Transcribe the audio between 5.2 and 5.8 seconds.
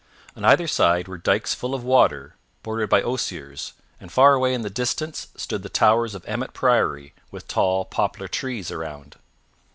stood the